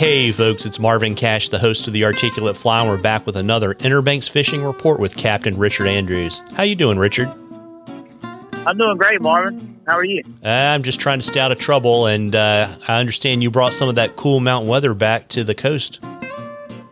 Hey 0.00 0.32
folks, 0.32 0.64
it's 0.64 0.78
Marvin 0.78 1.14
Cash, 1.14 1.50
the 1.50 1.58
host 1.58 1.86
of 1.86 1.92
the 1.92 2.06
Articulate 2.06 2.56
Fly, 2.56 2.80
and 2.80 2.88
we're 2.88 2.96
back 2.96 3.26
with 3.26 3.36
another 3.36 3.76
Inner 3.80 4.00
Banks 4.00 4.28
fishing 4.28 4.64
report 4.64 4.98
with 4.98 5.14
Captain 5.14 5.58
Richard 5.58 5.88
Andrews. 5.88 6.42
How 6.54 6.62
you 6.62 6.74
doing, 6.74 6.98
Richard? 6.98 7.28
I'm 8.22 8.78
doing 8.78 8.96
great, 8.96 9.20
Marvin. 9.20 9.78
How 9.86 9.98
are 9.98 10.04
you? 10.06 10.22
Uh, 10.42 10.48
I'm 10.48 10.82
just 10.84 11.00
trying 11.00 11.18
to 11.18 11.26
stay 11.26 11.38
out 11.38 11.52
of 11.52 11.58
trouble, 11.58 12.06
and 12.06 12.34
uh, 12.34 12.74
I 12.88 12.98
understand 12.98 13.42
you 13.42 13.50
brought 13.50 13.74
some 13.74 13.90
of 13.90 13.96
that 13.96 14.16
cool 14.16 14.40
mountain 14.40 14.70
weather 14.70 14.94
back 14.94 15.28
to 15.28 15.44
the 15.44 15.54
coast. 15.54 16.00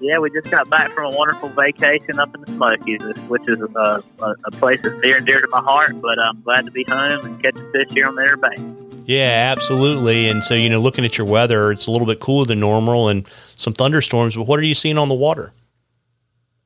Yeah, 0.02 0.18
we 0.18 0.30
just 0.30 0.50
got 0.50 0.68
back 0.68 0.90
from 0.90 1.06
a 1.06 1.16
wonderful 1.16 1.48
vacation 1.48 2.18
up 2.18 2.34
in 2.34 2.42
the 2.42 2.46
Smokies, 2.48 3.00
which 3.28 3.48
is 3.48 3.58
a, 3.74 4.02
a, 4.18 4.34
a 4.44 4.50
place 4.50 4.80
that's 4.82 5.02
near 5.02 5.16
and 5.16 5.24
dear 5.24 5.40
to 5.40 5.48
my 5.48 5.62
heart. 5.62 5.98
But 6.02 6.18
I'm 6.18 6.42
glad 6.42 6.66
to 6.66 6.70
be 6.70 6.84
home 6.86 7.24
and 7.24 7.42
catching 7.42 7.72
fish 7.72 7.88
here 7.88 8.06
on 8.06 8.16
the 8.16 8.22
Inner 8.24 8.36
Banks. 8.36 8.87
Yeah, 9.08 9.54
absolutely. 9.56 10.28
And 10.28 10.44
so, 10.44 10.52
you 10.52 10.68
know, 10.68 10.82
looking 10.82 11.02
at 11.06 11.16
your 11.16 11.26
weather, 11.26 11.72
it's 11.72 11.86
a 11.86 11.90
little 11.90 12.06
bit 12.06 12.20
cooler 12.20 12.44
than 12.44 12.60
normal 12.60 13.08
and 13.08 13.26
some 13.56 13.72
thunderstorms. 13.72 14.36
But 14.36 14.42
what 14.42 14.60
are 14.60 14.64
you 14.64 14.74
seeing 14.74 14.98
on 14.98 15.08
the 15.08 15.14
water? 15.14 15.54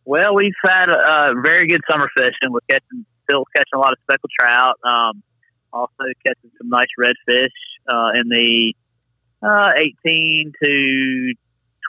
Well, 0.05 0.35
we've 0.35 0.51
had 0.65 0.91
a, 0.91 0.97
uh, 0.97 1.35
very 1.41 1.69
good 1.69 1.83
summer 1.89 2.09
fishing. 2.17 2.51
We're 2.51 2.59
catching, 2.69 3.07
still 3.31 3.45
catching 3.55 3.75
a 3.75 3.79
lot 3.79 3.93
of 3.93 3.99
speckled 4.03 4.33
trout. 4.41 4.75
Um, 4.83 5.23
also 5.73 6.03
catching 6.27 6.51
some 6.59 6.69
nice 6.69 6.89
redfish 6.99 7.47
uh, 7.89 8.11
in 8.21 8.29
the 8.29 8.75
uh, 9.41 9.71
18 10.05 10.53
to 10.65 11.35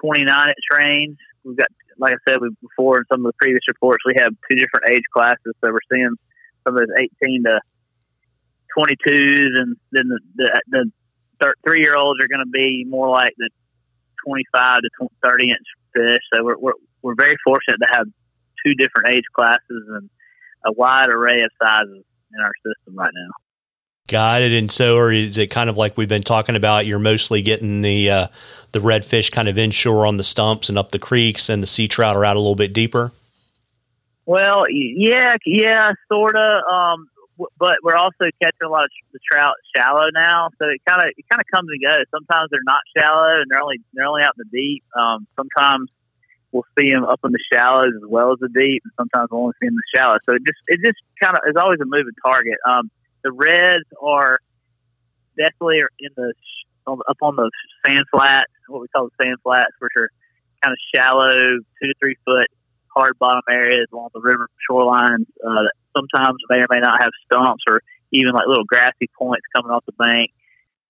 29 0.04 0.48
inch 0.50 0.56
range. 0.78 1.18
We've 1.44 1.58
got, 1.58 1.70
like 1.98 2.14
I 2.14 2.32
said 2.32 2.38
before 2.62 3.00
in 3.00 3.06
some 3.12 3.26
of 3.26 3.32
the 3.32 3.38
previous 3.42 3.64
reports, 3.68 4.04
we 4.06 4.14
have 4.18 4.34
two 4.48 4.56
different 4.56 4.92
age 4.92 5.04
classes. 5.12 5.56
So 5.62 5.72
we're 5.72 5.80
seeing 5.92 6.14
some 6.64 6.76
of 6.76 6.82
those 6.82 6.96
18 7.26 7.46
to 7.46 7.60
22s, 8.78 9.60
and 9.60 9.78
then 9.92 10.10
the 10.36 10.62
the, 10.68 10.92
the 11.40 11.54
three 11.66 11.82
year 11.82 11.96
olds 11.98 12.20
are 12.24 12.28
going 12.28 12.46
to 12.46 12.52
be 12.52 12.86
more 12.88 13.10
like 13.10 13.34
the 13.38 13.50
25 14.26 14.82
to 14.82 14.90
20, 14.98 15.12
30 15.24 15.50
inch 15.50 15.58
fish. 15.94 16.22
So 16.34 16.44
we're, 16.44 16.58
we're 16.58 16.74
we're 17.02 17.16
very 17.16 17.36
fortunate 17.44 17.78
to 17.78 17.88
have 17.96 18.08
two 18.66 18.74
different 18.76 19.16
age 19.16 19.26
classes 19.36 19.62
and 19.70 20.10
a 20.66 20.72
wide 20.72 21.10
array 21.10 21.42
of 21.42 21.52
sizes 21.62 22.04
in 22.34 22.42
our 22.42 22.54
system 22.66 22.96
right 22.96 23.12
now. 23.14 23.34
Got 24.08 24.42
it. 24.42 24.52
And 24.52 24.70
so, 24.70 24.98
or 24.98 25.12
is 25.12 25.38
it 25.38 25.48
kind 25.48 25.70
of 25.70 25.78
like 25.78 25.98
we've 25.98 26.10
been 26.10 26.24
talking 26.24 26.56
about? 26.56 26.86
You're 26.86 27.00
mostly 27.00 27.42
getting 27.42 27.82
the 27.82 28.10
uh, 28.10 28.28
the 28.74 28.80
redfish 28.80 29.32
kind 29.32 29.48
of 29.48 29.58
inshore 29.58 30.06
on 30.06 30.18
the 30.18 30.26
stumps 30.26 30.68
and 30.68 30.78
up 30.78 30.92
the 30.92 31.00
creeks, 31.00 31.48
and 31.48 31.64
the 31.64 31.68
sea 31.68 31.88
trout 31.88 32.16
are 32.16 32.26
out 32.26 32.36
a 32.36 32.40
little 32.40 32.56
bit 32.56 32.74
deeper. 32.74 33.12
Well, 34.26 34.66
yeah, 34.70 35.36
yeah, 35.46 35.92
sort 36.12 36.36
of. 36.36 36.64
Um, 36.70 37.08
but 37.38 37.76
we're 37.84 37.96
also 37.96 38.30
catching 38.42 38.66
a 38.66 38.70
lot 38.70 38.86
of 38.86 38.92
the 39.12 39.20
trout 39.20 39.56
shallow 39.76 40.08
now, 40.14 40.50
so 40.60 40.70
it 40.70 40.82
kind 40.88 41.02
of 41.02 41.10
it 41.18 41.26
kind 41.30 41.42
of 41.42 41.48
comes 41.54 41.70
and 41.70 41.82
goes. 41.82 42.06
Sometimes 42.12 42.50
they're 42.52 42.66
not 42.66 42.82
shallow 42.96 43.42
and 43.42 43.46
they're 43.50 43.62
only 43.62 43.82
they're 43.94 44.06
only 44.06 44.24
out 44.24 44.34
in 44.38 44.46
the 44.46 44.52
deep. 44.58 44.84
Um, 44.96 45.28
sometimes 45.36 45.90
we'll 46.52 46.68
see 46.78 46.90
them 46.90 47.06
up 47.06 47.20
in 47.24 47.32
the 47.32 47.44
shallows 47.52 47.94
as 47.96 48.08
well 48.08 48.34
as 48.34 48.40
the 48.40 48.50
deep, 48.50 48.84
and 48.86 48.94
sometimes 48.98 49.30
we'll 49.32 49.42
only 49.42 49.58
see 49.60 49.68
them 49.68 49.76
in 49.76 49.82
the 49.82 49.98
shallow. 49.98 50.18
So 50.30 50.36
it 50.36 50.44
just 50.46 50.62
it 50.68 50.80
just 50.86 51.02
kind 51.22 51.36
of 51.36 51.42
is 51.50 51.58
always 51.58 51.80
a 51.82 51.86
moving 51.86 52.16
target. 52.26 52.58
Um, 52.68 52.92
the 53.24 53.32
reds 53.32 53.90
are 54.02 54.40
definitely 55.38 55.82
in 56.00 56.10
the 56.16 56.34
up 56.86 57.18
on 57.22 57.36
the 57.36 57.50
sand 57.86 58.06
flats, 58.12 58.52
what 58.68 58.82
we 58.82 58.88
call 58.90 59.10
the 59.10 59.24
sand 59.24 59.38
flats, 59.42 59.74
which 59.80 59.94
are 59.98 60.10
kind 60.62 60.74
of 60.74 60.80
shallow, 60.94 61.34
two 61.82 61.88
to 61.88 61.94
three 62.00 62.18
foot 62.26 62.48
hard 62.96 63.18
bottom 63.20 63.44
areas 63.50 63.88
along 63.92 64.10
the 64.14 64.22
river 64.22 64.48
shorelines 64.70 65.26
uh, 65.46 65.68
sometimes 65.96 66.38
may 66.50 66.60
or 66.60 66.68
may 66.70 66.80
not 66.80 67.02
have 67.02 67.12
stumps 67.26 67.64
or 67.68 67.82
even 68.12 68.34
like 68.34 68.48
little 68.48 68.66
grassy 68.66 69.10
points 69.18 69.46
coming 69.56 69.72
off 69.72 69.86
the 69.86 69.98
bank. 69.98 70.32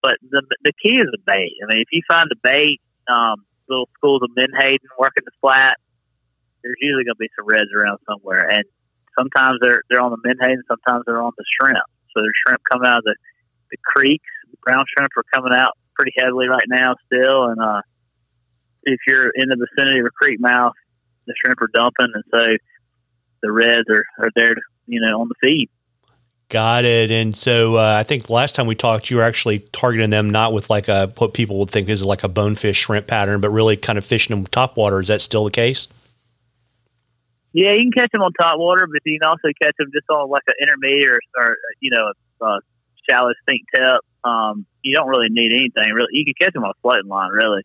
But 0.01 0.19
the 0.21 0.43
the 0.63 0.73
key 0.83 0.99
is 0.99 1.07
the 1.11 1.23
bait. 1.25 1.55
I 1.63 1.65
mean, 1.71 1.81
if 1.81 1.91
you 1.91 2.01
find 2.07 2.27
the 2.27 2.39
bait, 2.43 2.81
um, 3.07 3.45
little 3.69 3.87
schools 3.95 4.21
of 4.23 4.31
menhaden 4.35 4.83
working 4.99 5.23
the 5.23 5.31
flat, 5.39 5.79
there's 6.63 6.79
usually 6.81 7.07
going 7.07 7.15
to 7.15 7.23
be 7.23 7.31
some 7.39 7.47
reds 7.47 7.71
around 7.71 7.99
somewhere. 8.03 8.43
And 8.43 8.63
sometimes 9.17 9.63
they're 9.63 9.81
they're 9.89 10.03
on 10.03 10.11
the 10.11 10.19
menhaden, 10.19 10.63
sometimes 10.67 11.03
they're 11.07 11.23
on 11.23 11.31
the 11.37 11.45
shrimp. 11.55 11.87
So 12.11 12.19
there's 12.19 12.35
shrimp 12.45 12.61
coming 12.67 12.87
out 12.87 12.99
of 12.99 13.07
the 13.07 13.15
the 13.71 13.77
creeks. 13.79 14.27
The 14.51 14.59
brown 14.61 14.83
shrimp 14.91 15.11
are 15.15 15.27
coming 15.33 15.55
out 15.55 15.79
pretty 15.95 16.11
heavily 16.19 16.47
right 16.47 16.67
now 16.67 16.95
still, 17.07 17.47
and 17.47 17.61
uh, 17.61 17.81
if 18.83 18.99
you're 19.07 19.31
in 19.35 19.47
the 19.47 19.55
vicinity 19.55 19.99
of 19.99 20.05
a 20.05 20.11
creek 20.11 20.39
mouth, 20.39 20.73
the 21.25 21.33
shrimp 21.43 21.61
are 21.61 21.69
dumping, 21.73 22.13
and 22.13 22.23
so 22.31 22.45
the 23.41 23.51
reds 23.51 23.89
are, 23.89 24.05
are 24.19 24.29
there, 24.35 24.55
you 24.87 25.01
know, 25.01 25.21
on 25.21 25.29
the 25.29 25.35
feed. 25.41 25.69
Got 26.49 26.85
it. 26.85 27.09
And 27.09 27.35
so 27.35 27.77
uh, 27.77 27.95
I 27.99 28.03
think 28.03 28.29
last 28.29 28.53
time 28.53 28.67
we 28.67 28.75
talked, 28.75 29.09
you 29.09 29.17
were 29.17 29.23
actually 29.23 29.59
targeting 29.71 30.11
them 30.11 30.29
not 30.29 30.53
with 30.53 30.69
like 30.69 30.87
a 30.87 31.11
what 31.17 31.33
people 31.33 31.57
would 31.59 31.71
think 31.71 31.89
is 31.89 32.05
like 32.05 32.23
a 32.23 32.27
bonefish 32.27 32.77
shrimp 32.77 33.07
pattern, 33.07 33.41
but 33.41 33.49
really 33.49 33.75
kind 33.75 33.97
of 33.97 34.05
fishing 34.05 34.35
them 34.35 34.45
top 34.45 34.77
water. 34.77 34.99
Is 34.99 35.07
that 35.07 35.21
still 35.21 35.45
the 35.45 35.51
case? 35.51 35.87
Yeah, 37.53 37.71
you 37.71 37.81
can 37.81 37.91
catch 37.91 38.11
them 38.11 38.21
on 38.21 38.33
top 38.33 38.59
water, 38.59 38.87
but 38.91 39.01
you 39.05 39.19
can 39.19 39.29
also 39.29 39.47
catch 39.61 39.75
them 39.77 39.89
just 39.93 40.09
on 40.09 40.29
like 40.29 40.43
an 40.47 40.53
intermediate 40.61 41.09
or, 41.09 41.19
or 41.37 41.55
you 41.79 41.91
know, 41.91 42.11
a, 42.45 42.59
shallow 43.09 43.31
sink 43.49 43.61
tip. 43.75 43.99
Um, 44.23 44.65
you 44.81 44.95
don't 44.95 45.09
really 45.09 45.27
need 45.29 45.51
anything 45.51 45.91
really. 45.93 46.09
You 46.11 46.25
can 46.25 46.33
catch 46.39 46.53
them 46.53 46.63
on 46.63 46.71
a 46.71 46.79
floating 46.81 47.09
line, 47.09 47.31
really. 47.31 47.63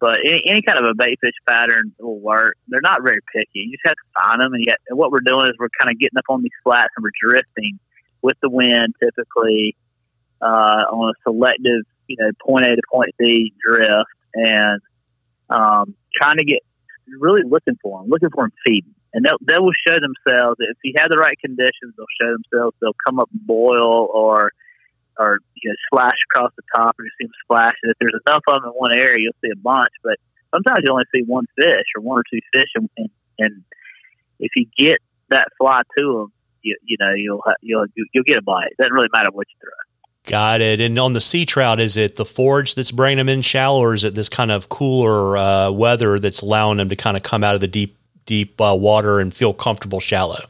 But 0.00 0.20
any, 0.24 0.42
any 0.48 0.62
kind 0.62 0.78
of 0.78 0.86
a 0.90 0.94
bait 0.94 1.18
fish 1.20 1.36
pattern 1.46 1.92
will 1.98 2.18
work. 2.18 2.56
They're 2.68 2.80
not 2.82 3.02
very 3.04 3.20
picky. 3.34 3.68
You 3.68 3.72
just 3.72 3.86
have 3.86 3.96
to 3.96 4.24
find 4.24 4.40
them. 4.40 4.54
And, 4.54 4.64
yet, 4.66 4.78
and 4.88 4.98
what 4.98 5.12
we're 5.12 5.24
doing 5.24 5.44
is 5.44 5.52
we're 5.58 5.68
kind 5.78 5.92
of 5.92 6.00
getting 6.00 6.16
up 6.16 6.24
on 6.30 6.42
these 6.42 6.56
flats 6.64 6.88
and 6.96 7.04
we're 7.04 7.30
drifting 7.30 7.78
with 8.22 8.36
the 8.42 8.48
wind, 8.48 8.94
typically 8.98 9.76
uh, 10.40 10.84
on 10.90 11.10
a 11.10 11.14
selective, 11.22 11.84
you 12.06 12.16
know, 12.18 12.30
point 12.44 12.64
A 12.64 12.76
to 12.76 12.82
point 12.90 13.14
B 13.18 13.52
drift, 13.60 14.08
and 14.34 14.80
um, 15.50 15.94
trying 16.14 16.38
to 16.38 16.44
get 16.44 16.60
really 17.18 17.42
looking 17.44 17.76
for 17.82 18.00
them, 18.00 18.08
looking 18.08 18.30
for 18.30 18.44
them 18.44 18.52
feeding. 18.64 18.94
And 19.12 19.24
they'll, 19.24 19.38
they 19.42 19.58
will 19.58 19.72
show 19.86 19.94
themselves 19.94 20.56
if 20.60 20.76
you 20.84 20.94
have 20.96 21.10
the 21.10 21.18
right 21.18 21.36
conditions. 21.44 21.94
They'll 21.96 22.06
show 22.20 22.32
themselves. 22.32 22.76
They'll 22.80 22.96
come 23.06 23.18
up 23.18 23.28
and 23.32 23.44
boil, 23.46 24.08
or 24.14 24.39
or 24.39 24.39
you 25.62 25.70
know, 25.70 25.76
splash 25.86 26.16
across 26.30 26.52
the 26.56 26.62
top, 26.74 26.98
or 26.98 27.04
you 27.04 27.10
see 27.18 27.26
them 27.26 27.32
splash. 27.44 27.74
And 27.82 27.90
if 27.92 27.98
there's 27.98 28.18
enough 28.26 28.42
of 28.48 28.62
them 28.62 28.70
in 28.70 28.76
one 28.76 28.98
area, 28.98 29.24
you'll 29.24 29.40
see 29.42 29.52
a 29.52 29.56
bunch. 29.56 29.92
But 30.02 30.16
sometimes 30.54 30.80
you 30.84 30.92
only 30.92 31.04
see 31.14 31.22
one 31.26 31.46
fish 31.56 31.86
or 31.96 32.02
one 32.02 32.18
or 32.18 32.24
two 32.30 32.40
fish, 32.52 32.68
and, 32.74 32.88
and, 32.96 33.10
and 33.38 33.64
if 34.38 34.52
you 34.56 34.66
get 34.76 34.98
that 35.30 35.48
fly 35.58 35.82
to 35.98 36.04
them, 36.04 36.32
you, 36.62 36.76
you 36.84 36.96
know 37.00 37.12
you'll 37.14 37.42
you'll 37.62 37.86
you'll 37.94 38.24
get 38.24 38.38
a 38.38 38.42
bite. 38.42 38.68
It 38.70 38.76
doesn't 38.78 38.92
really 38.92 39.08
matter 39.12 39.30
what 39.32 39.46
you 39.48 39.56
throw. 39.60 39.70
Got 40.26 40.60
it. 40.60 40.80
And 40.80 40.98
on 40.98 41.14
the 41.14 41.20
sea 41.20 41.46
trout, 41.46 41.80
is 41.80 41.96
it 41.96 42.16
the 42.16 42.26
forage 42.26 42.74
that's 42.74 42.90
bringing 42.90 43.18
them 43.18 43.28
in 43.28 43.40
shallow, 43.40 43.80
or 43.80 43.94
is 43.94 44.04
it 44.04 44.14
this 44.14 44.28
kind 44.28 44.50
of 44.50 44.68
cooler 44.68 45.36
uh, 45.36 45.70
weather 45.70 46.18
that's 46.18 46.42
allowing 46.42 46.76
them 46.76 46.90
to 46.90 46.96
kind 46.96 47.16
of 47.16 47.22
come 47.22 47.42
out 47.42 47.54
of 47.54 47.60
the 47.60 47.68
deep 47.68 47.96
deep 48.26 48.60
uh, 48.60 48.76
water 48.78 49.18
and 49.18 49.34
feel 49.34 49.54
comfortable 49.54 50.00
shallow? 50.00 50.44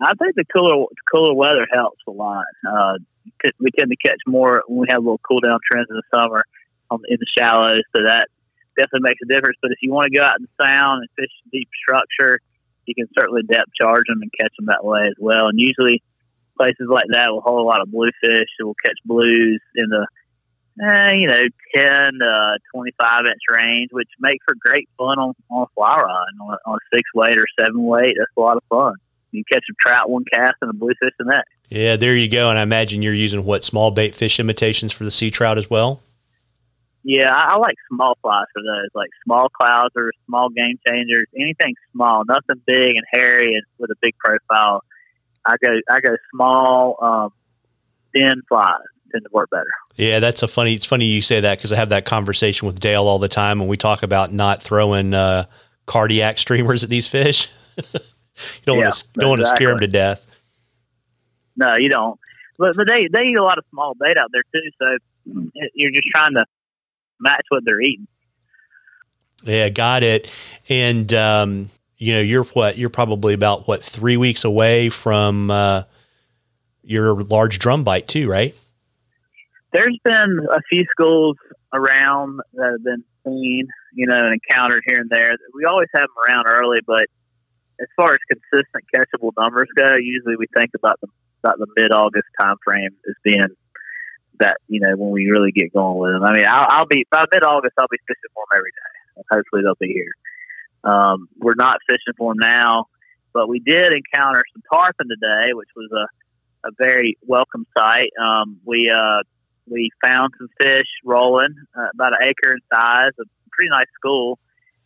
I 0.00 0.12
think 0.14 0.36
the 0.36 0.44
cooler 0.54 0.84
cooler 1.12 1.34
weather 1.34 1.66
helps 1.72 2.00
a 2.06 2.10
lot. 2.10 2.44
Uh, 2.68 2.98
we 3.60 3.70
tend 3.76 3.90
to 3.90 3.96
catch 3.96 4.20
more 4.26 4.62
when 4.66 4.80
we 4.80 4.86
have 4.90 5.02
little 5.02 5.20
cool 5.26 5.40
down 5.40 5.58
trends 5.70 5.88
in 5.90 5.96
the 5.96 6.08
summer 6.14 6.44
um, 6.90 7.00
in 7.08 7.18
the 7.20 7.26
shallows, 7.38 7.82
so 7.94 8.02
that 8.04 8.28
definitely 8.76 9.10
makes 9.10 9.20
a 9.22 9.28
difference. 9.28 9.58
But 9.60 9.72
if 9.72 9.78
you 9.82 9.92
want 9.92 10.12
to 10.12 10.18
go 10.18 10.24
out 10.24 10.38
in 10.38 10.46
the 10.46 10.64
sound 10.64 11.02
and 11.02 11.10
fish 11.16 11.32
deep 11.52 11.68
structure, 11.82 12.40
you 12.86 12.94
can 12.94 13.08
certainly 13.18 13.42
depth 13.42 13.74
charge 13.80 14.06
them 14.08 14.22
and 14.22 14.30
catch 14.32 14.52
them 14.58 14.66
that 14.66 14.84
way 14.84 15.06
as 15.08 15.16
well. 15.18 15.48
And 15.48 15.58
usually 15.58 16.02
places 16.56 16.88
like 16.88 17.06
that 17.12 17.30
will 17.30 17.42
hold 17.42 17.60
a 17.60 17.68
lot 17.68 17.80
of 17.80 17.90
bluefish. 17.90 18.48
It 18.58 18.64
will 18.64 18.78
catch 18.82 18.98
blues 19.04 19.60
in 19.74 19.88
the 19.90 20.06
eh, 20.80 21.12
you 21.14 21.28
know, 21.28 21.44
10 21.76 21.84
to 22.20 22.58
25 22.74 23.20
inch 23.26 23.44
range, 23.50 23.88
which 23.92 24.08
make 24.20 24.38
for 24.46 24.54
great 24.58 24.88
fun 24.96 25.18
on, 25.18 25.34
on 25.50 25.62
a 25.64 25.70
fly 25.74 25.96
rod, 25.96 26.26
on 26.40 26.58
on 26.66 26.78
a 26.78 26.96
six 26.96 27.02
weight 27.14 27.38
or 27.38 27.46
seven 27.60 27.82
weight. 27.82 28.16
That's 28.18 28.30
a 28.36 28.40
lot 28.40 28.56
of 28.56 28.62
fun. 28.68 28.94
You 29.30 29.44
catch 29.44 29.64
a 29.70 29.74
trout 29.78 30.08
one 30.08 30.24
cast 30.32 30.54
and 30.62 30.70
a 30.70 30.74
bluefish 30.74 31.14
the 31.18 31.26
next. 31.26 31.50
Yeah, 31.68 31.96
there 31.96 32.16
you 32.16 32.28
go. 32.28 32.50
And 32.50 32.58
I 32.58 32.62
imagine 32.62 33.02
you're 33.02 33.14
using 33.14 33.44
what 33.44 33.64
small 33.64 33.90
bait 33.90 34.14
fish 34.14 34.40
imitations 34.40 34.92
for 34.92 35.04
the 35.04 35.10
sea 35.10 35.30
trout 35.30 35.58
as 35.58 35.68
well. 35.68 36.00
Yeah, 37.04 37.32
I, 37.32 37.54
I 37.54 37.56
like 37.56 37.76
small 37.90 38.16
flies 38.22 38.46
for 38.52 38.62
those, 38.62 38.90
like 38.94 39.10
small 39.24 39.48
Clousers 39.60 39.90
or 39.96 40.12
small 40.26 40.48
game 40.48 40.78
changers, 40.86 41.26
anything 41.34 41.74
small, 41.92 42.24
nothing 42.26 42.62
big 42.66 42.96
and 42.96 43.04
hairy 43.10 43.54
and 43.54 43.62
with 43.78 43.90
a 43.90 43.96
big 44.02 44.14
profile. 44.18 44.82
I 45.46 45.56
go, 45.64 45.70
I 45.90 46.00
go 46.00 46.16
small, 46.34 46.96
um, 47.00 47.32
thin 48.14 48.42
flies 48.48 48.80
tend 49.12 49.24
to 49.24 49.30
work 49.32 49.50
better. 49.50 49.70
Yeah, 49.96 50.20
that's 50.20 50.42
a 50.42 50.48
funny. 50.48 50.74
It's 50.74 50.84
funny 50.84 51.06
you 51.06 51.22
say 51.22 51.40
that 51.40 51.58
because 51.58 51.72
I 51.72 51.76
have 51.76 51.88
that 51.90 52.04
conversation 52.04 52.66
with 52.66 52.80
Dale 52.80 53.06
all 53.06 53.18
the 53.18 53.28
time, 53.28 53.60
and 53.60 53.68
we 53.68 53.76
talk 53.76 54.02
about 54.02 54.32
not 54.32 54.62
throwing 54.62 55.14
uh, 55.14 55.46
cardiac 55.86 56.38
streamers 56.38 56.84
at 56.84 56.90
these 56.90 57.06
fish. 57.06 57.48
you 57.76 58.00
don't 58.66 58.78
yeah, 58.78 58.84
want 58.84 58.94
to 58.94 59.04
don't 59.14 59.28
want 59.30 59.40
to 59.40 59.46
scare 59.46 59.70
them 59.70 59.80
to 59.80 59.86
death. 59.86 60.27
No, 61.58 61.76
you 61.76 61.90
don't. 61.90 62.18
But, 62.56 62.76
but 62.76 62.88
they 62.88 63.08
they 63.12 63.28
eat 63.28 63.38
a 63.38 63.42
lot 63.42 63.58
of 63.58 63.64
small 63.70 63.94
bait 63.98 64.16
out 64.16 64.30
there 64.32 64.42
too, 64.52 64.70
so 64.78 65.42
you're 65.74 65.90
just 65.90 66.08
trying 66.14 66.34
to 66.34 66.44
match 67.20 67.44
what 67.50 67.64
they're 67.64 67.80
eating. 67.80 68.06
Yeah, 69.42 69.68
got 69.68 70.02
it. 70.02 70.30
And 70.68 71.12
um, 71.12 71.70
you 71.98 72.14
know, 72.14 72.20
you're 72.20 72.44
what? 72.44 72.78
You're 72.78 72.90
probably 72.90 73.34
about 73.34 73.66
what 73.68 73.82
three 73.82 74.16
weeks 74.16 74.44
away 74.44 74.88
from 74.88 75.50
uh, 75.50 75.82
your 76.82 77.22
large 77.22 77.58
drum 77.58 77.84
bite 77.84 78.08
too, 78.08 78.28
right? 78.28 78.54
There's 79.72 79.98
been 80.04 80.46
a 80.50 80.60
few 80.70 80.84
schools 80.90 81.36
around 81.72 82.40
that 82.54 82.70
have 82.72 82.84
been 82.84 83.04
seen, 83.24 83.68
you 83.94 84.06
know, 84.06 84.16
and 84.16 84.34
encountered 84.34 84.82
here 84.86 85.00
and 85.00 85.10
there. 85.10 85.36
We 85.54 85.64
always 85.64 85.88
have 85.94 86.02
them 86.02 86.34
around 86.34 86.46
early, 86.46 86.78
but 86.86 87.06
as 87.80 87.86
far 87.94 88.12
as 88.12 88.18
consistent 88.28 88.84
catchable 88.94 89.32
numbers 89.38 89.68
go, 89.76 89.94
usually 89.96 90.36
we 90.36 90.46
think 90.56 90.70
about 90.74 90.98
the 91.00 91.08
about 91.42 91.58
the 91.58 91.66
mid 91.76 91.92
August 91.92 92.28
time 92.40 92.56
frame 92.64 92.90
as 93.08 93.14
being 93.24 93.44
that 94.40 94.58
you 94.68 94.80
know 94.80 94.96
when 94.96 95.10
we 95.10 95.30
really 95.30 95.52
get 95.52 95.72
going 95.72 95.98
with 95.98 96.12
them. 96.12 96.24
I 96.24 96.32
mean, 96.32 96.46
I'll, 96.46 96.66
I'll 96.70 96.86
be 96.86 97.06
by 97.10 97.24
mid 97.32 97.42
August. 97.42 97.74
I'll 97.78 97.88
be 97.90 97.98
fishing 98.06 98.30
for 98.34 98.44
them 98.50 98.58
every 98.58 98.70
day. 98.70 99.24
Hopefully, 99.30 99.62
they'll 99.62 99.74
be 99.80 99.92
here. 99.92 100.14
Um, 100.84 101.28
we're 101.38 101.58
not 101.58 101.78
fishing 101.88 102.14
for 102.16 102.32
them 102.32 102.38
now, 102.40 102.86
but 103.32 103.48
we 103.48 103.58
did 103.58 103.86
encounter 103.92 104.42
some 104.52 104.62
tarpon 104.72 105.08
today, 105.08 105.52
which 105.52 105.68
was 105.76 105.90
a, 105.92 106.68
a 106.68 106.70
very 106.78 107.18
welcome 107.26 107.66
sight. 107.76 108.10
Um, 108.20 108.60
we 108.64 108.90
uh, 108.90 109.22
we 109.66 109.90
found 110.04 110.32
some 110.38 110.48
fish 110.60 110.86
rolling 111.04 111.54
uh, 111.76 111.88
about 111.94 112.12
an 112.12 112.26
acre 112.26 112.52
in 112.52 112.60
size, 112.72 113.12
a 113.20 113.24
pretty 113.50 113.70
nice 113.70 113.86
school, 113.94 114.38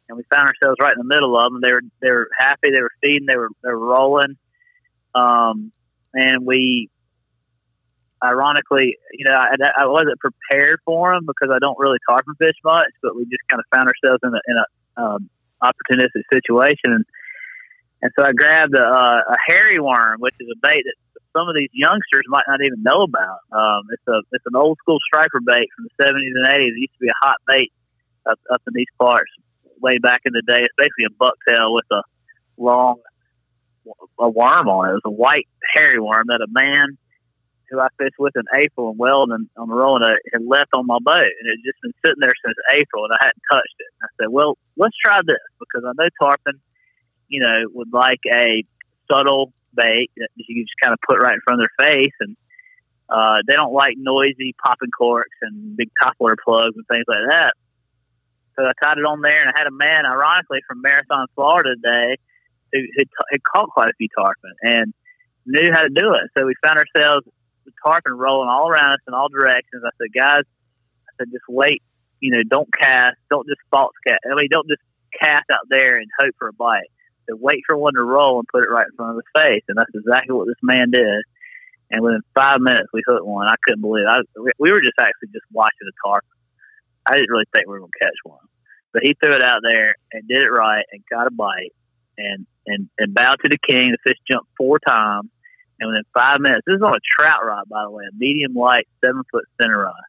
and 0.08 0.16
we 0.16 0.24
found 0.34 0.48
ourselves 0.48 0.76
right 0.80 0.92
in 0.92 0.98
the 0.98 1.14
middle 1.14 1.38
of 1.38 1.52
them. 1.52 1.60
They 1.62 1.72
were 1.72 1.82
they 2.00 2.10
were 2.10 2.28
happy, 2.36 2.70
they 2.74 2.82
were 2.82 2.92
feeding, 3.02 3.26
they 3.26 3.36
were 3.36 3.50
they 3.62 3.70
were 3.70 3.78
rolling, 3.78 4.36
um, 5.14 5.72
and 6.14 6.44
we 6.44 6.90
ironically, 8.22 8.96
you 9.12 9.24
know, 9.24 9.34
I, 9.34 9.54
I 9.76 9.86
wasn't 9.86 10.18
prepared 10.20 10.78
for 10.84 11.12
them 11.12 11.26
because 11.26 11.52
I 11.54 11.58
don't 11.58 11.78
really 11.78 11.98
tarpon 12.08 12.34
fish 12.38 12.54
much, 12.64 12.92
but 13.02 13.16
we 13.16 13.24
just 13.24 13.42
kind 13.50 13.58
of 13.58 13.66
found 13.74 13.88
ourselves 13.90 14.20
in 14.22 14.30
a, 14.30 14.40
in 14.46 14.56
a 14.56 14.66
um, 15.02 15.30
opportunistic 15.62 16.22
situation. 16.32 16.94
And, 16.94 17.04
and 18.02 18.10
so 18.18 18.24
I 18.24 18.32
grabbed 18.32 18.74
a, 18.74 18.82
a 18.82 19.36
hairy 19.48 19.80
worm, 19.80 20.20
which 20.20 20.34
is 20.38 20.46
a 20.52 20.58
bait 20.62 20.82
that 20.84 20.94
some 21.32 21.48
of 21.48 21.54
these 21.56 21.70
youngsters 21.72 22.24
might 22.28 22.44
not 22.46 22.60
even 22.60 22.82
know 22.82 23.02
about. 23.02 23.40
Um, 23.50 23.88
it's 23.90 24.06
a 24.06 24.20
it's 24.32 24.44
an 24.46 24.56
old 24.56 24.78
school 24.78 24.98
striper 25.06 25.40
bait 25.44 25.68
from 25.74 25.88
the 25.88 26.04
70s 26.04 26.34
and 26.36 26.46
80s. 26.46 26.76
It 26.76 26.80
used 26.86 26.94
to 26.94 27.00
be 27.00 27.08
a 27.08 27.26
hot 27.26 27.36
bait 27.48 27.72
up, 28.28 28.38
up 28.52 28.62
in 28.66 28.74
these 28.74 28.90
parts 29.00 29.30
way 29.80 29.98
back 29.98 30.20
in 30.24 30.32
the 30.32 30.42
day. 30.46 30.60
It's 30.60 30.74
basically 30.76 31.06
a 31.08 31.16
bucktail 31.16 31.74
with 31.74 31.86
a 31.90 32.02
long 32.58 33.00
a 34.18 34.28
worm 34.28 34.68
on 34.68 34.88
it. 34.88 34.92
It 34.92 35.00
was 35.04 35.06
a 35.06 35.10
white 35.10 35.48
hairy 35.74 36.00
worm 36.00 36.26
that 36.28 36.40
a 36.40 36.50
man 36.50 36.98
who 37.72 37.80
I 37.80 37.88
fished 37.96 38.18
with 38.18 38.36
in 38.36 38.44
April 38.54 38.90
in 38.90 38.98
Weldon 38.98 39.48
on 39.56 39.68
the 39.68 39.74
Roanoke 39.74 40.20
had 40.32 40.44
left 40.44 40.70
on 40.76 40.86
my 40.86 40.98
boat, 41.00 41.24
and 41.24 41.44
it 41.48 41.56
had 41.56 41.64
just 41.64 41.80
been 41.80 41.96
sitting 42.04 42.20
there 42.20 42.36
since 42.44 42.56
April, 42.76 43.08
and 43.08 43.16
I 43.16 43.24
hadn't 43.24 43.42
touched 43.50 43.76
it. 43.80 43.88
And 43.96 44.02
I 44.04 44.10
said, 44.20 44.28
"Well, 44.30 44.58
let's 44.76 44.96
try 45.02 45.18
this 45.24 45.40
because 45.58 45.82
I 45.88 45.96
know 45.96 46.08
tarpon, 46.20 46.60
you 47.28 47.40
know, 47.40 47.64
would 47.72 47.92
like 47.92 48.20
a 48.28 48.64
subtle 49.10 49.52
bait 49.74 50.10
that 50.18 50.28
you 50.36 50.64
just 50.64 50.76
kind 50.82 50.92
of 50.92 51.00
put 51.08 51.22
right 51.22 51.32
in 51.32 51.40
front 51.40 51.62
of 51.62 51.64
their 51.64 51.88
face, 51.88 52.14
and 52.20 52.36
uh, 53.08 53.40
they 53.48 53.54
don't 53.54 53.72
like 53.72 53.96
noisy 53.96 54.54
popping 54.62 54.92
corks 54.92 55.36
and 55.40 55.74
big 55.74 55.88
topwater 55.96 56.36
plugs 56.44 56.76
and 56.76 56.86
things 56.86 57.08
like 57.08 57.24
that." 57.30 57.52
So 58.56 58.64
I 58.68 58.72
tied 58.84 58.98
it 58.98 59.08
on 59.08 59.22
there, 59.22 59.40
and 59.40 59.48
I 59.48 59.56
had 59.56 59.66
a 59.66 59.72
man, 59.72 60.04
ironically, 60.04 60.60
from 60.68 60.82
Marathon, 60.82 61.26
Florida 61.34 61.74
today, 61.74 62.20
who 62.72 62.80
had, 62.98 63.08
had 63.30 63.42
caught 63.44 63.68
quite 63.70 63.88
a 63.88 63.96
few 63.98 64.08
tarpon 64.16 64.52
and 64.62 64.94
knew 65.46 65.70
how 65.72 65.82
to 65.82 65.88
do 65.88 66.14
it. 66.14 66.30
So 66.36 66.46
we 66.46 66.54
found 66.64 66.78
ourselves 66.78 67.26
the 67.64 67.72
tarpon 67.84 68.14
rolling 68.14 68.48
all 68.48 68.68
around 68.68 68.94
us 68.94 69.04
in 69.06 69.14
all 69.14 69.28
directions. 69.28 69.82
I 69.84 69.90
said, 69.98 70.12
guys, 70.14 70.42
I 71.08 71.10
said, 71.18 71.28
just 71.30 71.44
wait. 71.48 71.82
You 72.20 72.32
know, 72.32 72.42
don't 72.48 72.68
cast. 72.72 73.16
Don't 73.30 73.46
just 73.46 73.60
false 73.70 73.94
cast. 74.06 74.20
I 74.24 74.34
mean, 74.34 74.48
don't 74.50 74.68
just 74.68 74.82
cast 75.12 75.44
out 75.50 75.66
there 75.68 75.98
and 75.98 76.06
hope 76.18 76.34
for 76.38 76.48
a 76.48 76.52
bite. 76.52 76.90
So 77.28 77.36
wait 77.36 77.62
for 77.66 77.76
one 77.76 77.94
to 77.94 78.02
roll 78.02 78.38
and 78.38 78.48
put 78.48 78.64
it 78.64 78.70
right 78.70 78.86
in 78.86 78.96
front 78.96 79.16
of 79.16 79.22
his 79.22 79.42
face. 79.42 79.62
And 79.68 79.78
that's 79.78 79.94
exactly 79.94 80.34
what 80.34 80.46
this 80.46 80.62
man 80.62 80.90
did. 80.90 81.22
And 81.90 82.02
within 82.02 82.22
five 82.34 82.60
minutes, 82.60 82.88
we 82.92 83.02
hooked 83.06 83.26
one. 83.26 83.46
I 83.46 83.54
couldn't 83.64 83.82
believe 83.82 84.06
it. 84.06 84.10
I, 84.10 84.22
we 84.58 84.72
were 84.72 84.80
just 84.80 84.98
actually 84.98 85.28
just 85.30 85.44
watching 85.52 85.86
the 85.86 85.92
tarpon. 86.04 86.30
I 87.06 87.12
didn't 87.14 87.30
really 87.30 87.50
think 87.52 87.66
we 87.66 87.74
were 87.74 87.80
going 87.80 87.92
to 87.92 88.04
catch 88.04 88.16
one. 88.24 88.46
But 88.92 89.02
he 89.02 89.14
threw 89.14 89.34
it 89.34 89.42
out 89.42 89.60
there 89.62 89.94
and 90.12 90.26
did 90.28 90.42
it 90.42 90.50
right 90.50 90.84
and 90.92 91.02
got 91.10 91.26
a 91.26 91.30
bite 91.30 91.74
and, 92.18 92.46
and, 92.66 92.88
and 92.98 93.14
bowed 93.14 93.36
to 93.44 93.48
the 93.48 93.58
king. 93.58 93.92
The 93.92 93.98
fish 94.10 94.18
jumped 94.30 94.50
four 94.56 94.78
times 94.78 95.30
and 95.82 95.90
within 95.90 96.04
five 96.14 96.38
minutes, 96.38 96.62
this 96.64 96.76
is 96.76 96.82
on 96.82 96.94
a 96.94 97.02
trout 97.18 97.44
rod, 97.44 97.68
by 97.68 97.82
the 97.82 97.90
way, 97.90 98.04
a 98.06 98.14
medium 98.16 98.54
light 98.54 98.86
seven 99.04 99.22
foot 99.32 99.44
center 99.60 99.82
rod. 99.82 100.06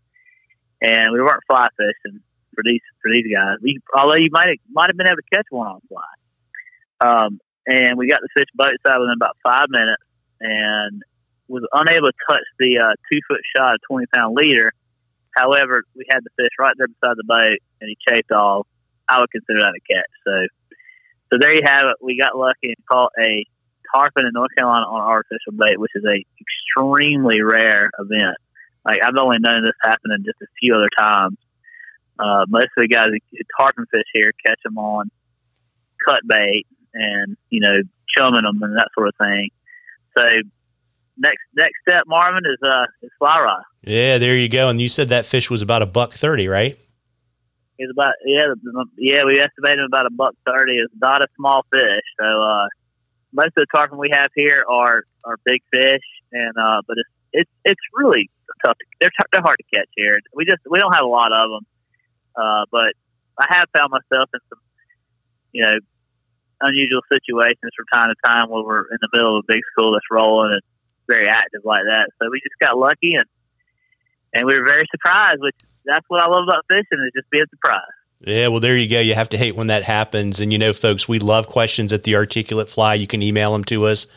And 0.82 1.12
we 1.12 1.20
weren't 1.20 1.42
fly 1.48 1.68
fishing 1.76 2.22
for 2.54 2.62
these 2.64 2.82
for 3.02 3.10
these 3.10 3.26
guys. 3.34 3.58
We, 3.62 3.80
although 3.96 4.22
you 4.22 4.30
might 4.32 4.62
might 4.70 4.90
have 4.90 4.98
been 4.98 5.08
able 5.08 5.18
to 5.18 5.36
catch 5.36 5.48
one 5.50 5.68
on 5.68 5.82
fly. 5.90 6.14
Um, 7.02 7.40
and 7.66 7.98
we 7.98 8.08
got 8.08 8.22
the 8.22 8.30
fish 8.38 8.50
boat 8.54 8.78
side 8.86 9.00
within 9.00 9.18
about 9.18 9.38
five 9.44 9.66
minutes, 9.70 10.04
and 10.42 11.02
was 11.48 11.66
unable 11.74 12.08
to 12.08 12.18
touch 12.30 12.46
the 12.60 12.78
uh, 12.78 12.94
two 13.12 13.20
foot 13.28 13.42
shot 13.58 13.74
of 13.74 13.80
twenty 13.90 14.06
pound 14.14 14.36
leader. 14.36 14.74
However, 15.36 15.84
we 15.96 16.06
had 16.08 16.24
the 16.24 16.30
fish 16.38 16.54
right 16.60 16.74
there 16.78 16.88
beside 16.88 17.18
the 17.18 17.26
boat, 17.26 17.58
and 17.82 17.90
he 17.90 17.98
chased 18.08 18.32
off. 18.32 18.68
I 19.08 19.20
would 19.20 19.32
consider 19.32 19.60
that 19.60 19.74
a 19.74 19.82
catch. 19.90 20.12
So, 20.24 20.48
so 21.34 21.38
there 21.40 21.54
you 21.54 21.62
have 21.66 21.86
it. 21.90 21.98
We 22.00 22.20
got 22.22 22.38
lucky 22.38 22.70
and 22.70 22.86
caught 22.90 23.12
a 23.20 23.46
tarpon 23.94 24.26
in 24.26 24.34
North 24.34 24.52
Carolina 24.56 24.86
on 24.86 25.02
artificial 25.02 25.54
bait, 25.54 25.80
which 25.80 25.92
is 25.96 26.04
a 26.06 26.24
extremely 26.40 27.42
rare 27.42 27.90
event. 27.98 28.38
Like 28.86 28.98
I've 29.04 29.18
only 29.20 29.38
known 29.40 29.64
this 29.64 29.74
happen 29.82 30.12
in 30.16 30.24
just 30.24 30.42
a 30.42 30.46
few 30.60 30.76
other 30.76 30.90
times. 30.98 31.38
Uh, 32.20 32.46
most 32.48 32.70
of 32.78 32.82
the 32.82 32.88
guys 32.88 33.06
who 33.10 33.38
tarpon 33.58 33.86
fish 33.90 34.06
here 34.14 34.32
catch 34.46 34.60
them 34.64 34.78
on 34.78 35.10
cut 36.06 36.20
bait 36.28 36.68
and 36.94 37.36
you 37.50 37.60
know 37.62 37.82
chumming 38.16 38.44
them 38.44 38.62
and 38.62 38.78
that 38.78 38.90
sort 38.94 39.08
of 39.08 39.16
thing. 39.20 39.50
So 40.16 40.24
next 41.18 41.42
next 41.56 41.80
step, 41.88 42.04
Marvin, 42.06 42.44
is 42.46 42.60
uh 42.64 42.86
is 43.02 43.10
fly 43.18 43.40
rod. 43.42 43.64
Yeah, 43.82 44.20
there 44.20 44.38
you 44.38 44.50
go. 44.50 44.70
And 44.70 44.80
you 44.80 44.90
said 44.90 45.10
that 45.10 45.26
fish 45.26 45.50
was 45.50 45.64
about 45.64 45.82
a 45.82 45.88
buck 45.88 46.14
thirty, 46.14 46.48
right? 46.48 46.78
It's 47.78 47.92
about 47.92 48.14
yeah 48.26 48.54
yeah 48.98 49.22
we 49.26 49.40
estimated 49.40 49.86
about 49.86 50.06
a 50.06 50.12
buck 50.12 50.36
thirty. 50.46 50.78
It's 50.78 50.94
not 51.02 51.22
a 51.22 51.28
small 51.36 51.66
fish, 51.72 52.06
so 52.20 52.26
uh, 52.26 52.68
most 53.34 53.58
of 53.58 53.66
the 53.66 53.68
tarpon 53.74 53.98
we 53.98 54.10
have 54.12 54.30
here 54.36 54.64
are 54.70 55.04
are 55.26 55.38
big 55.46 55.62
fish, 55.72 56.06
and 56.32 56.54
uh, 56.58 56.82
but 56.88 56.98
it's 56.98 57.10
it's 57.34 57.52
it's 57.66 57.82
really 57.94 58.30
tough. 58.66 58.78
To, 58.78 58.86
they're 59.02 59.12
they're 59.32 59.42
hard 59.42 59.58
to 59.58 59.78
catch 59.78 59.90
here. 59.96 60.18
We 60.36 60.46
just 60.46 60.62
we 60.70 60.80
don't 60.80 60.94
have 60.94 61.04
a 61.04 61.10
lot 61.10 61.32
of 61.34 61.50
them, 61.50 61.66
uh, 62.38 62.66
but 62.72 62.94
I 63.40 63.58
have 63.58 63.68
found 63.76 63.90
myself 63.90 64.30
in 64.34 64.40
some 64.50 64.62
you 65.52 65.64
know 65.64 65.74
unusual 66.62 67.02
situations 67.12 67.74
from 67.76 67.86
time 67.92 68.14
to 68.14 68.18
time 68.24 68.50
where 68.50 68.64
we're 68.64 68.86
in 68.88 69.02
the 69.02 69.10
middle 69.12 69.40
of 69.40 69.44
a 69.44 69.52
big 69.52 69.62
school 69.74 69.94
that's 69.94 70.06
rolling 70.12 70.54
and 70.54 70.62
very 71.10 71.28
active 71.28 71.62
like 71.66 71.84
that. 71.90 72.08
So 72.22 72.30
we 72.32 72.40
just 72.40 72.58
got 72.62 72.78
lucky 72.78 73.16
and 73.16 73.26
and 74.34 74.46
we 74.46 74.58
were 74.58 74.66
very 74.66 74.86
surprised, 74.90 75.42
which 75.42 75.58
that's 75.86 76.06
what 76.08 76.22
I 76.22 76.28
love 76.28 76.44
about 76.48 76.66
fishing 76.70 77.04
is 77.06 77.12
just 77.16 77.30
being 77.30 77.46
surprised. 77.50 77.84
Yeah, 78.26 78.48
well, 78.48 78.62
there 78.62 78.78
you 78.78 78.90
go. 78.90 79.02
You 79.02 79.16
have 79.16 79.30
to 79.30 79.38
hate 79.38 79.56
when 79.56 79.68
that 79.68 79.84
happens. 79.84 80.40
And 80.40 80.54
you 80.54 80.58
know, 80.58 80.72
folks, 80.72 81.08
we 81.08 81.20
love 81.20 81.48
questions 81.48 81.92
at 81.92 82.04
the 82.04 82.16
Articulate 82.16 82.70
Fly. 82.70 82.94
You 82.94 83.08
can 83.08 83.22
email 83.22 83.52
them 83.52 83.66
to 83.66 83.86
us 83.86 84.08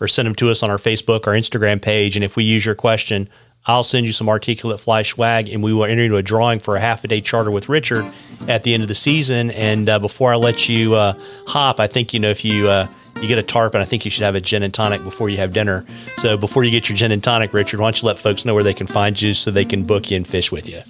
or 0.00 0.08
send 0.08 0.26
them 0.26 0.34
to 0.36 0.50
us 0.50 0.64
on 0.64 0.70
our 0.70 0.78
Facebook 0.78 1.28
or 1.28 1.32
Instagram 1.32 1.80
page. 1.80 2.16
And 2.16 2.24
if 2.24 2.34
we 2.34 2.42
use 2.42 2.66
your 2.66 2.74
question, 2.74 3.28
I'll 3.66 3.84
send 3.84 4.06
you 4.06 4.12
some 4.12 4.28
Articulate 4.28 4.80
Fly 4.80 5.04
swag 5.04 5.48
and 5.48 5.62
we 5.62 5.72
will 5.72 5.84
enter 5.84 6.02
into 6.02 6.16
a 6.16 6.22
drawing 6.22 6.58
for 6.58 6.74
a 6.74 6.80
half 6.80 7.04
a 7.04 7.08
day 7.08 7.20
charter 7.20 7.52
with 7.52 7.68
Richard 7.68 8.04
at 8.48 8.64
the 8.64 8.74
end 8.74 8.82
of 8.82 8.88
the 8.88 8.96
season. 8.96 9.52
And 9.52 9.88
uh, 9.88 10.00
before 10.00 10.32
I 10.32 10.36
let 10.36 10.68
you 10.68 10.94
uh, 10.94 11.14
hop, 11.46 11.78
I 11.78 11.86
think, 11.86 12.12
you 12.12 12.20
know, 12.20 12.30
if 12.30 12.44
you. 12.44 12.68
Uh, 12.68 12.88
you 13.20 13.28
get 13.28 13.38
a 13.38 13.42
tarpon, 13.42 13.80
I 13.80 13.84
think 13.84 14.04
you 14.04 14.10
should 14.10 14.24
have 14.24 14.34
a 14.34 14.40
gin 14.40 14.64
and 14.64 14.74
tonic 14.74 15.04
before 15.04 15.28
you 15.28 15.36
have 15.36 15.52
dinner. 15.52 15.84
So 16.16 16.36
before 16.36 16.64
you 16.64 16.72
get 16.72 16.88
your 16.88 16.96
gin 16.96 17.12
and 17.12 17.22
tonic, 17.22 17.52
Richard, 17.52 17.78
why 17.78 17.86
don't 17.86 18.02
you 18.02 18.08
let 18.08 18.18
folks 18.18 18.44
know 18.44 18.54
where 18.54 18.64
they 18.64 18.74
can 18.74 18.88
find 18.88 19.20
you 19.20 19.32
so 19.34 19.50
they 19.50 19.66
can 19.66 19.84
book 19.84 20.10
you 20.10 20.16
and 20.16 20.26
fish 20.26 20.50
with 20.50 20.68
you? 20.68 20.82